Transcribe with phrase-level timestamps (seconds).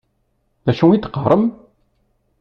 [0.65, 1.43] D acu i ad teqqaṛem?